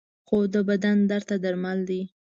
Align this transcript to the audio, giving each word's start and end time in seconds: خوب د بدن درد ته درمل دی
خوب 0.27 0.43
د 0.53 0.55
بدن 0.69 0.97
درد 1.09 1.25
ته 1.29 1.35
درمل 1.43 1.79
دی 1.89 2.01